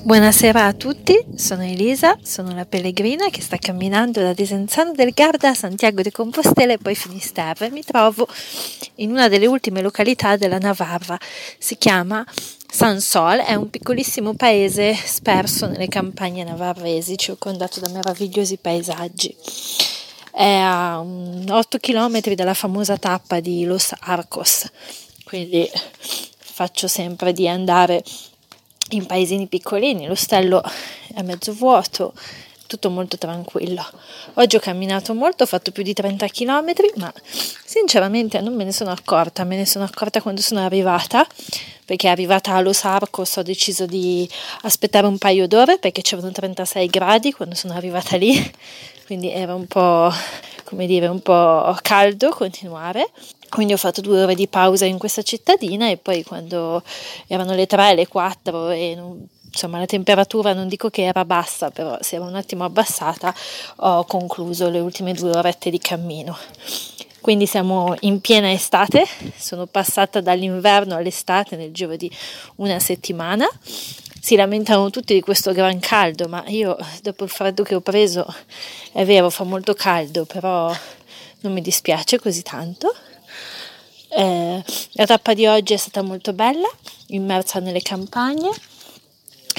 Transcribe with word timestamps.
Buonasera 0.00 0.64
a 0.64 0.72
tutti, 0.72 1.18
sono 1.34 1.64
Elisa, 1.64 2.16
sono 2.22 2.54
la 2.54 2.64
pellegrina 2.64 3.28
che 3.30 3.42
sta 3.42 3.56
camminando 3.56 4.20
da 4.20 4.32
Desenzano 4.32 4.92
del 4.92 5.10
Garda 5.12 5.50
a 5.50 5.54
Santiago 5.54 6.02
de 6.02 6.12
Compostela 6.12 6.72
e 6.72 6.78
poi 6.78 6.94
Finisterre 6.94 7.68
mi 7.70 7.82
trovo 7.82 8.26
in 8.96 9.10
una 9.10 9.28
delle 9.28 9.46
ultime 9.46 9.82
località 9.82 10.36
della 10.36 10.58
Navarra, 10.58 11.18
si 11.58 11.76
chiama 11.76 12.24
San 12.70 13.00
Sol, 13.00 13.38
è 13.40 13.54
un 13.54 13.68
piccolissimo 13.70 14.34
paese 14.34 14.94
sperso 14.94 15.66
nelle 15.66 15.88
campagne 15.88 16.44
navarresi, 16.44 17.18
circondato 17.18 17.80
da 17.80 17.88
meravigliosi 17.88 18.56
paesaggi. 18.56 19.34
È 20.30 20.58
a 20.62 21.00
8 21.00 21.78
km 21.78 22.34
dalla 22.34 22.54
famosa 22.54 22.96
tappa 22.96 23.40
di 23.40 23.64
Los 23.64 23.92
Arcos, 23.98 24.70
quindi 25.24 25.68
faccio 26.38 26.86
sempre 26.86 27.32
di 27.32 27.48
andare 27.48 28.02
in 28.90 29.06
paesini 29.06 29.46
piccolini, 29.46 30.06
l'ostello 30.06 30.62
è 31.14 31.22
mezzo 31.22 31.52
vuoto, 31.52 32.14
tutto 32.66 32.90
molto 32.90 33.18
tranquillo. 33.18 33.84
Oggi 34.34 34.56
ho 34.56 34.60
camminato 34.60 35.14
molto, 35.14 35.42
ho 35.42 35.46
fatto 35.46 35.72
più 35.72 35.82
di 35.82 35.92
30 35.92 36.26
km, 36.28 36.72
ma 36.96 37.12
sinceramente 37.64 38.40
non 38.40 38.54
me 38.54 38.64
ne 38.64 38.72
sono 38.72 38.90
accorta, 38.90 39.44
me 39.44 39.56
ne 39.56 39.66
sono 39.66 39.84
accorta 39.84 40.20
quando 40.20 40.40
sono 40.40 40.64
arrivata, 40.64 41.26
perché 41.84 42.08
arrivata 42.08 42.54
allo 42.54 42.72
Sarcos 42.72 43.36
ho 43.36 43.42
deciso 43.42 43.86
di 43.86 44.28
aspettare 44.62 45.06
un 45.06 45.18
paio 45.18 45.48
d'ore 45.48 45.78
perché 45.78 46.02
c'erano 46.02 46.30
36 46.30 46.86
gradi 46.88 47.32
quando 47.32 47.54
sono 47.54 47.72
arrivata 47.74 48.16
lì, 48.16 48.34
quindi 49.06 49.30
era 49.30 49.54
un 49.54 49.66
po', 49.66 50.12
come 50.64 50.86
dire, 50.86 51.06
un 51.08 51.20
po' 51.20 51.76
caldo 51.82 52.28
continuare 52.30 53.10
quindi 53.48 53.72
ho 53.72 53.76
fatto 53.76 54.00
due 54.00 54.22
ore 54.22 54.34
di 54.34 54.48
pausa 54.48 54.84
in 54.84 54.98
questa 54.98 55.22
cittadina 55.22 55.88
e 55.88 55.96
poi 55.96 56.22
quando 56.24 56.82
erano 57.26 57.54
le 57.54 57.66
tre, 57.66 57.94
le 57.94 58.06
quattro 58.06 58.70
e 58.70 58.94
non, 58.94 59.26
insomma 59.50 59.78
la 59.78 59.86
temperatura 59.86 60.52
non 60.52 60.68
dico 60.68 60.90
che 60.90 61.02
era 61.04 61.24
bassa, 61.24 61.70
però 61.70 61.96
si 62.00 62.14
era 62.14 62.24
un 62.24 62.34
attimo 62.34 62.64
abbassata, 62.64 63.34
ho 63.76 64.04
concluso 64.04 64.68
le 64.68 64.80
ultime 64.80 65.14
due 65.14 65.30
orette 65.30 65.70
di 65.70 65.78
cammino. 65.78 66.36
Quindi 67.20 67.46
siamo 67.46 67.94
in 68.00 68.20
piena 68.20 68.50
estate, 68.52 69.04
sono 69.36 69.66
passata 69.66 70.20
dall'inverno 70.20 70.94
all'estate 70.94 71.56
nel 71.56 71.72
giro 71.72 71.96
di 71.96 72.10
una 72.56 72.78
settimana. 72.78 73.46
Si 74.20 74.36
lamentano 74.36 74.90
tutti 74.90 75.14
di 75.14 75.20
questo 75.20 75.52
gran 75.52 75.78
caldo, 75.80 76.28
ma 76.28 76.44
io 76.46 76.76
dopo 77.02 77.24
il 77.24 77.30
freddo 77.30 77.62
che 77.64 77.74
ho 77.74 77.80
preso, 77.80 78.26
è 78.92 79.04
vero, 79.04 79.30
fa 79.30 79.44
molto 79.44 79.74
caldo, 79.74 80.24
però 80.24 80.72
non 81.40 81.52
mi 81.52 81.60
dispiace 81.60 82.18
così 82.18 82.42
tanto. 82.42 82.94
Eh, 84.10 84.64
la 84.92 85.06
tappa 85.06 85.34
di 85.34 85.46
oggi 85.46 85.74
è 85.74 85.76
stata 85.76 86.02
molto 86.02 86.32
bella, 86.32 86.68
immersa 87.08 87.60
nelle 87.60 87.82
campagne, 87.82 88.50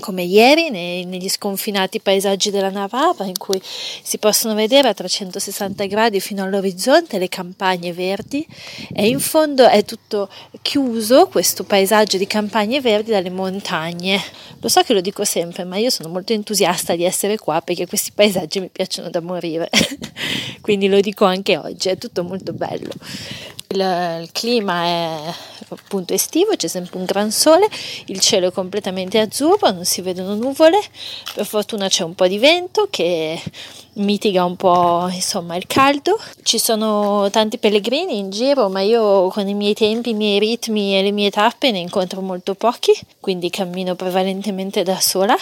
come 0.00 0.22
ieri, 0.22 0.70
nei, 0.70 1.04
negli 1.04 1.28
sconfinati 1.28 2.00
paesaggi 2.00 2.50
della 2.50 2.70
Navarra, 2.70 3.24
in 3.24 3.36
cui 3.38 3.60
si 3.62 4.18
possono 4.18 4.54
vedere 4.54 4.88
a 4.88 4.94
360 4.94 5.84
gradi 5.86 6.20
fino 6.20 6.42
all'orizzonte 6.42 7.18
le 7.18 7.28
campagne 7.28 7.92
verdi 7.92 8.46
e 8.92 9.08
in 9.08 9.20
fondo 9.20 9.66
è 9.68 9.84
tutto 9.84 10.28
chiuso 10.60 11.26
questo 11.26 11.64
paesaggio 11.64 12.16
di 12.16 12.26
campagne 12.26 12.80
verdi 12.80 13.10
dalle 13.10 13.30
montagne. 13.30 14.20
Lo 14.60 14.68
so 14.68 14.82
che 14.82 14.94
lo 14.94 15.00
dico 15.00 15.24
sempre, 15.24 15.64
ma 15.64 15.76
io 15.76 15.90
sono 15.90 16.08
molto 16.08 16.32
entusiasta 16.32 16.94
di 16.94 17.04
essere 17.04 17.36
qua 17.38 17.60
perché 17.60 17.86
questi 17.86 18.12
paesaggi 18.14 18.60
mi 18.60 18.68
piacciono 18.70 19.10
da 19.10 19.20
morire, 19.20 19.68
quindi 20.60 20.88
lo 20.88 21.00
dico 21.00 21.24
anche 21.24 21.56
oggi, 21.56 21.88
è 21.88 21.98
tutto 21.98 22.22
molto 22.22 22.52
bello. 22.52 22.90
Il, 23.72 24.20
il, 24.22 24.28
clima 24.32 24.84
è 24.84 25.34
appunto 25.68 26.12
estivo, 26.12 26.54
c'è 26.56 26.68
sempre 26.68 26.98
un 26.98 27.04
gran 27.04 27.30
sole, 27.30 27.68
il 28.06 28.20
cielo 28.20 28.48
è 28.48 28.52
completamente 28.52 29.18
azzurro, 29.18 29.70
non 29.70 29.84
si 29.84 30.00
vedono 30.02 30.34
nuvole, 30.34 30.78
per 31.34 31.46
fortuna 31.46 31.88
c'è 31.88 32.04
un 32.04 32.14
po' 32.14 32.26
di 32.26 32.38
vento 32.38 32.88
che 32.90 33.40
mitiga 33.94 34.44
un 34.44 34.56
po' 34.56 35.08
insomma 35.10 35.56
il 35.56 35.66
caldo. 35.66 36.18
Ci 36.42 36.58
sono 36.58 37.28
tanti 37.30 37.58
pellegrini 37.58 38.18
in 38.18 38.30
giro, 38.30 38.68
ma 38.68 38.80
io 38.80 39.28
con 39.28 39.48
i 39.48 39.54
miei 39.54 39.74
tempi, 39.74 40.10
i 40.10 40.14
miei 40.14 40.38
ritmi 40.38 40.96
e 40.96 41.02
le 41.02 41.12
mie 41.12 41.30
tappe 41.30 41.70
ne 41.70 41.78
incontro 41.78 42.20
molto 42.20 42.54
pochi, 42.54 42.92
quindi 43.20 43.50
cammino 43.50 43.94
prevalentemente 43.94 44.82
da 44.82 44.98
sola. 45.00 45.36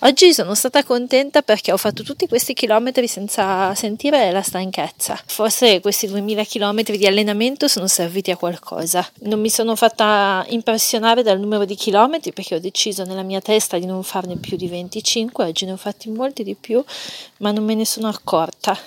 Oggi 0.00 0.32
sono 0.32 0.54
stata 0.54 0.84
contenta 0.84 1.42
perché 1.42 1.72
ho 1.72 1.76
fatto 1.76 2.02
tutti 2.02 2.28
questi 2.28 2.52
chilometri 2.52 3.08
senza 3.08 3.74
sentire 3.74 4.30
la 4.30 4.42
stanchezza. 4.42 5.20
Forse 5.26 5.80
questi 5.80 6.06
2000 6.06 6.44
chilometri 6.44 6.98
di 6.98 7.06
allenamento 7.06 7.66
sono 7.66 7.86
serviti 7.86 8.30
a 8.30 8.36
qualcosa. 8.36 9.06
Non 9.20 9.40
mi 9.40 9.48
sono 9.48 9.74
fatta 9.74 10.44
impressionare 10.48 11.22
dal 11.22 11.40
numero 11.40 11.64
di 11.64 11.74
chilometri 11.74 12.32
perché 12.32 12.56
ho 12.56 12.60
deciso 12.60 13.04
nella 13.04 13.22
mia 13.22 13.40
testa 13.40 13.78
di 13.78 13.86
non 13.86 14.02
farne 14.02 14.36
più 14.36 14.56
di 14.56 14.68
25, 14.68 15.44
oggi 15.44 15.64
ne 15.64 15.72
ho 15.72 15.76
fatti 15.76 16.10
molti 16.10 16.42
di 16.42 16.54
più, 16.54 16.82
ma 17.38 17.50
non 17.50 17.64
me 17.64 17.74
ne 17.74 17.84
sono 17.84 17.95
accorta 18.04 18.78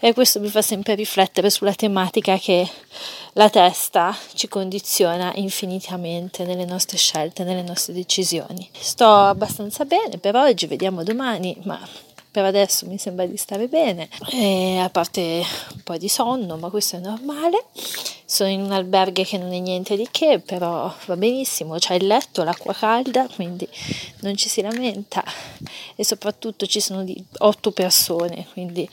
e 0.00 0.14
questo 0.14 0.40
mi 0.40 0.48
fa 0.48 0.62
sempre 0.62 0.94
riflettere 0.94 1.50
sulla 1.50 1.74
tematica 1.74 2.38
che 2.38 2.68
la 3.32 3.50
testa 3.50 4.16
ci 4.34 4.48
condiziona 4.48 5.32
infinitamente 5.34 6.44
nelle 6.44 6.64
nostre 6.64 6.96
scelte, 6.96 7.44
nelle 7.44 7.62
nostre 7.62 7.92
decisioni. 7.92 8.68
Sto 8.72 9.12
abbastanza 9.12 9.84
bene 9.84 10.18
per 10.18 10.34
oggi, 10.36 10.66
vediamo 10.66 11.02
domani, 11.02 11.54
ma 11.64 11.78
per 12.30 12.44
adesso 12.44 12.86
mi 12.86 12.98
sembra 12.98 13.24
di 13.24 13.38
stare 13.38 13.66
bene, 13.66 14.08
e 14.30 14.78
a 14.78 14.90
parte 14.90 15.20
un 15.72 15.82
po' 15.82 15.96
di 15.96 16.08
sonno, 16.08 16.56
ma 16.56 16.68
questo 16.68 16.96
è 16.96 16.98
normale. 16.98 17.64
Sono 18.28 18.50
in 18.50 18.60
un 18.60 18.72
albergo 18.72 19.22
che 19.22 19.38
non 19.38 19.52
è 19.52 19.60
niente 19.60 19.96
di 19.96 20.08
che, 20.10 20.42
però 20.44 20.92
va 21.06 21.16
benissimo, 21.16 21.78
c'è 21.78 21.94
il 21.94 22.08
letto, 22.08 22.42
l'acqua 22.42 22.74
calda, 22.74 23.28
quindi 23.32 23.68
non 24.22 24.36
ci 24.36 24.48
si 24.48 24.62
lamenta 24.62 25.22
e 25.94 26.04
soprattutto 26.04 26.66
ci 26.66 26.80
sono 26.80 27.04
otto 27.38 27.70
persone, 27.70 28.44
quindi 28.52 28.88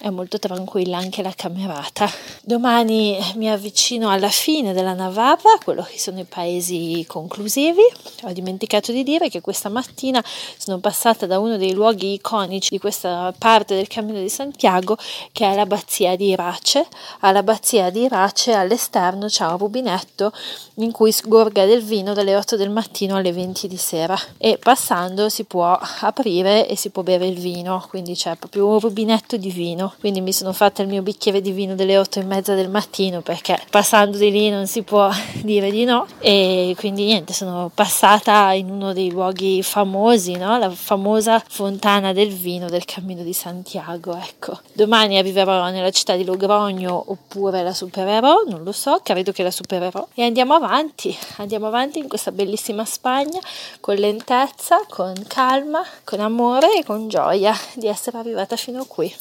è 0.00 0.08
molto 0.08 0.38
tranquilla 0.38 0.96
anche 0.96 1.20
la 1.20 1.32
camerata. 1.36 2.10
Domani 2.42 3.18
mi 3.34 3.50
avvicino 3.50 4.08
alla 4.08 4.30
fine 4.30 4.72
della 4.72 4.94
Navarra, 4.94 5.58
quello 5.62 5.82
che 5.82 5.98
sono 5.98 6.20
i 6.20 6.24
paesi 6.24 7.04
conclusivi. 7.06 7.82
Ho 8.22 8.32
dimenticato 8.32 8.92
di 8.92 9.02
dire 9.02 9.28
che 9.28 9.42
questa 9.42 9.68
mattina 9.68 10.24
sono 10.56 10.78
passata 10.78 11.26
da 11.26 11.38
uno 11.38 11.58
dei 11.58 11.74
luoghi 11.74 12.14
iconici 12.14 12.70
di 12.70 12.78
questa 12.78 13.34
parte 13.36 13.74
del 13.74 13.88
Cammino 13.88 14.20
di 14.20 14.30
Santiago, 14.30 14.96
che 15.32 15.50
è 15.50 15.54
l'abbazia 15.54 16.16
di 16.16 16.28
Irace. 16.28 16.86
All'abbazia 17.20 17.90
di 17.90 18.04
Irace 18.04 18.54
all'esterno 18.60 19.26
c'è 19.26 19.44
un 19.46 19.58
rubinetto 19.58 20.32
in 20.76 20.92
cui 20.92 21.12
sgorga 21.12 21.64
del 21.66 21.82
vino 21.82 22.12
dalle 22.12 22.36
8 22.36 22.56
del 22.56 22.70
mattino 22.70 23.16
alle 23.16 23.32
20 23.32 23.68
di 23.68 23.76
sera. 23.76 24.18
E 24.38 24.58
passando 24.62 25.28
si 25.28 25.44
può 25.44 25.78
aprire 26.00 26.68
e 26.68 26.76
si 26.76 26.90
può 26.90 27.02
bere 27.02 27.26
il 27.26 27.38
vino, 27.38 27.84
quindi 27.88 28.14
c'è 28.14 28.36
proprio 28.36 28.66
un 28.68 28.78
rubinetto 28.78 29.36
di 29.36 29.50
vino. 29.50 29.94
Quindi 29.98 30.20
mi 30.20 30.32
sono 30.32 30.52
fatta 30.52 30.82
il 30.82 30.88
mio 30.88 31.02
bicchiere 31.02 31.40
di 31.40 31.50
vino 31.50 31.74
delle 31.74 31.98
otto 31.98 32.18
e 32.18 32.24
mezza 32.24 32.54
del 32.54 32.68
mattino 32.68 33.20
perché 33.20 33.58
passando 33.70 34.16
di 34.16 34.30
lì 34.30 34.50
non 34.50 34.66
si 34.66 34.82
può 34.82 35.10
dire 35.42 35.70
di 35.70 35.84
no. 35.84 36.06
E 36.18 36.74
quindi 36.78 37.04
niente 37.04 37.32
sono 37.32 37.70
passata 37.74 38.52
in 38.52 38.70
uno 38.70 38.92
dei 38.92 39.10
luoghi 39.10 39.62
famosi 39.62 40.36
no? 40.36 40.58
la 40.58 40.70
famosa 40.70 41.42
fontana 41.46 42.12
del 42.12 42.32
vino 42.32 42.68
del 42.68 42.84
cammino 42.84 43.22
di 43.22 43.32
Santiago 43.32 44.16
ecco. 44.16 44.58
Domani 44.72 45.18
arriverò 45.18 45.68
nella 45.70 45.90
città 45.90 46.16
di 46.16 46.24
Logrogno 46.24 47.04
oppure 47.06 47.62
la 47.62 47.74
supererò 47.74 48.42
non 48.50 48.62
lo 48.62 48.72
so 48.72 49.00
credo 49.02 49.32
che 49.32 49.42
la 49.42 49.50
supererò 49.50 50.08
e 50.14 50.24
andiamo 50.24 50.54
avanti 50.54 51.16
andiamo 51.36 51.66
avanti 51.68 51.98
in 51.98 52.08
questa 52.08 52.32
bellissima 52.32 52.84
Spagna 52.84 53.40
con 53.80 53.94
lentezza 53.94 54.84
con 54.88 55.14
calma 55.26 55.82
con 56.04 56.20
amore 56.20 56.74
e 56.74 56.84
con 56.84 57.08
gioia 57.08 57.56
di 57.74 57.86
essere 57.86 58.18
arrivata 58.18 58.56
fino 58.56 58.84
qui 58.84 59.14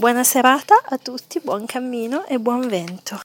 Buona 0.00 0.24
serata 0.24 0.80
a 0.82 0.96
tutti, 0.96 1.40
buon 1.40 1.66
cammino 1.66 2.24
e 2.24 2.38
buon 2.38 2.66
vento. 2.68 3.18